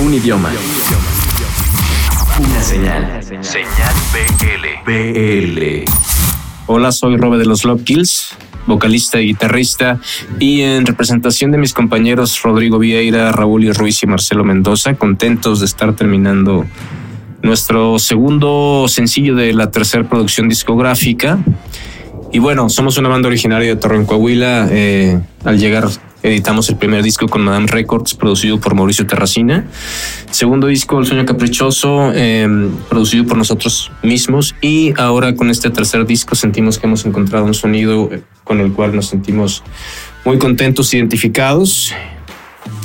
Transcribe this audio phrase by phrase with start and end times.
[0.00, 0.50] Un idioma.
[2.40, 3.22] Una señal.
[3.22, 4.92] Señal BL.
[4.92, 5.84] BL.
[6.66, 8.36] Hola, soy Robe de los Love Kills,
[8.66, 10.00] vocalista y guitarrista,
[10.40, 15.60] y en representación de mis compañeros Rodrigo Vieira, Raúl y Ruiz y Marcelo Mendoza, contentos
[15.60, 16.64] de estar terminando
[17.42, 21.38] nuestro segundo sencillo de la tercera producción discográfica.
[22.32, 24.66] Y bueno, somos una banda originaria de Torreón, Coahuila.
[24.72, 25.88] Eh, al llegar
[26.24, 29.66] editamos el primer disco con Madame Records, producido por Mauricio Terracina.
[30.30, 32.48] Segundo disco, El Sueño Caprichoso, eh,
[32.88, 34.54] producido por nosotros mismos.
[34.62, 38.08] Y ahora con este tercer disco sentimos que hemos encontrado un sonido
[38.42, 39.62] con el cual nos sentimos
[40.24, 41.94] muy contentos, identificados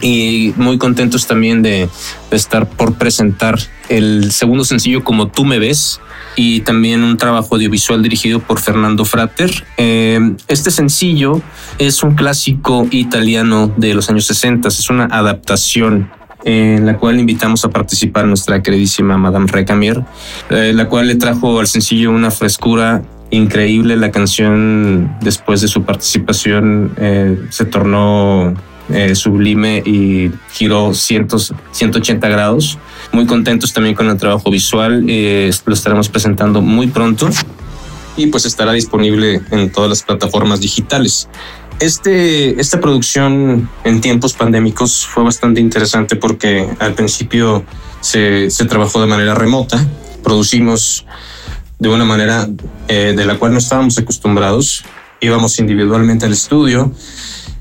[0.00, 1.88] y muy contentos también de,
[2.30, 6.00] de, estar por presentar el segundo sencillo como tú me ves
[6.36, 9.50] y también un trabajo audiovisual dirigido por Fernando Frater.
[9.76, 11.42] Eh, este sencillo
[11.78, 16.10] es un clásico italiano de los años 60, es una adaptación
[16.44, 20.02] en la cual invitamos a participar nuestra queridísima Madame Recamier,
[20.48, 23.96] eh, la cual le trajo al sencillo una frescura increíble.
[23.96, 28.54] La canción, después de su participación, eh, se tornó
[28.92, 32.78] eh, sublime y giró cientos, 180 grados.
[33.12, 35.04] Muy contentos también con el trabajo visual.
[35.08, 37.28] Eh, lo estaremos presentando muy pronto
[38.16, 41.28] y pues estará disponible en todas las plataformas digitales.
[41.80, 47.64] Este, esta producción en tiempos pandémicos fue bastante interesante porque al principio
[48.00, 49.82] se, se trabajó de manera remota,
[50.22, 51.06] producimos
[51.78, 52.46] de una manera
[52.88, 54.84] eh, de la cual no estábamos acostumbrados,
[55.20, 56.92] íbamos individualmente al estudio,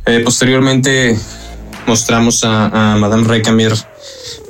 [0.10, 1.18] eh, posteriormente
[1.86, 3.74] mostramos a, a Madame Recamier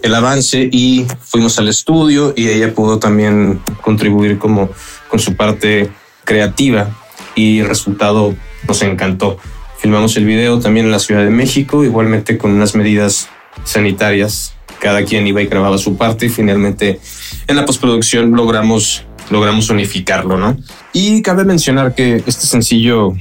[0.02, 4.70] el avance y fuimos al estudio y ella pudo también contribuir como
[5.10, 5.90] con su parte
[6.24, 6.90] creativa
[7.36, 8.36] y el resultado
[8.68, 9.38] nos encantó.
[9.78, 13.30] Filmamos el video también en la Ciudad de México, igualmente con unas medidas
[13.64, 14.54] sanitarias.
[14.80, 17.00] Cada quien iba y grababa su parte y finalmente
[17.48, 20.58] en la postproducción logramos, logramos unificarlo, ¿no?
[20.94, 23.14] Y cabe mencionar que este sencillo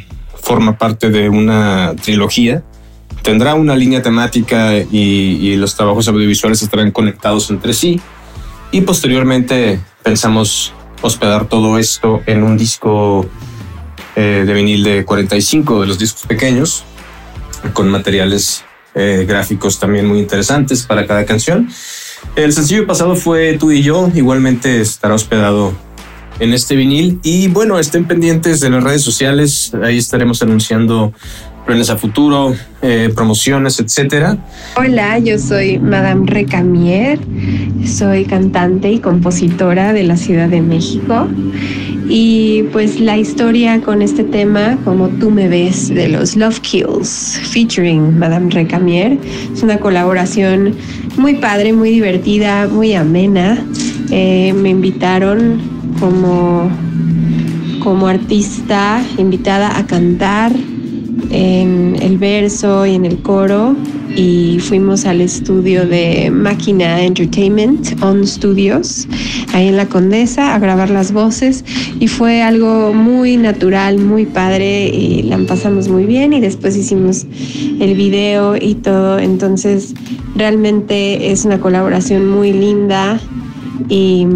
[0.49, 2.63] forma parte de una trilogía.
[3.23, 8.01] Tendrá una línea temática y, los trabajos audiovisuales estarán conectados entre sí.
[8.71, 10.73] Y posteriormente pensamos
[11.03, 13.27] hospedar todo esto en un disco
[14.17, 16.83] eh, de vinil de 45 de los discos pequeños,
[17.75, 21.69] con materiales eh, gráficos también muy interesantes para cada canción.
[22.37, 25.75] El sencillo pasado fue Tú y yo, igualmente estará hospedado
[26.41, 27.19] en este vinil.
[27.23, 31.13] Y bueno, estén pendientes de las redes sociales, ahí estaremos anunciando
[31.67, 34.39] planes a futuro, eh, promociones, etcétera.
[34.77, 37.19] Hola, yo soy Madame Recamier,
[37.87, 41.29] soy cantante y compositora de la Ciudad de México.
[42.09, 47.39] Y pues la historia con este tema, como tú me ves, de los Love Kills,
[47.53, 49.19] featuring Madame Recamier,
[49.53, 50.75] es una colaboración
[51.19, 53.63] muy padre, muy divertida, muy amena.
[54.11, 55.61] Eh, me invitaron
[56.01, 56.71] como,
[57.83, 60.53] como artista invitada a cantar
[61.31, 63.77] en el verso y en el coro
[64.17, 69.07] y fuimos al estudio de Máquina Entertainment On Studios,
[69.53, 71.65] ahí en la Condesa, a grabar las voces
[72.01, 77.27] y fue algo muy natural, muy padre y la pasamos muy bien y después hicimos
[77.79, 79.95] el video y todo, entonces
[80.35, 83.21] realmente es una colaboración muy linda
[83.89, 84.27] y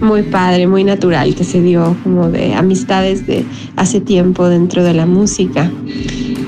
[0.00, 3.44] muy padre, muy natural que se dio como de amistades de
[3.76, 5.70] hace tiempo dentro de la música.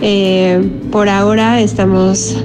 [0.00, 0.60] Eh,
[0.90, 2.36] por ahora estamos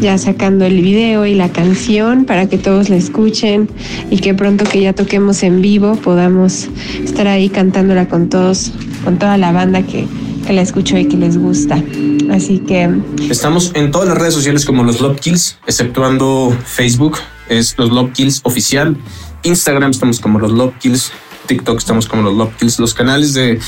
[0.00, 3.68] ya sacando el video y la canción para que todos la escuchen
[4.10, 6.68] y que pronto que ya toquemos en vivo podamos
[7.02, 8.72] estar ahí cantándola con todos,
[9.04, 10.06] con toda la banda que,
[10.46, 11.82] que la escuchó y que les gusta.
[12.30, 12.90] Así que
[13.30, 17.16] estamos en todas las redes sociales como los Love Kills, exceptuando Facebook,
[17.48, 18.96] es los Love Kills oficial.
[19.42, 21.12] Instagram estamos como los Love Kills,
[21.46, 23.58] TikTok estamos como los Love Kills, los canales de,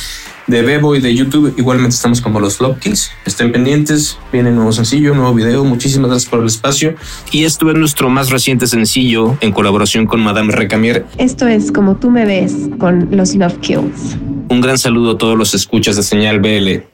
[0.46, 3.10] de Bebo y de YouTube igualmente estamos como los Love Kills.
[3.24, 5.64] Estén pendientes, viene nuevo sencillo, nuevo video.
[5.64, 6.94] Muchísimas gracias por el espacio.
[7.32, 11.06] Y esto es nuestro más reciente sencillo en colaboración con Madame Recamier.
[11.18, 14.16] Esto es como tú me ves con los Love Kills.
[14.48, 16.89] Un gran saludo a todos los escuchas de Señal BL.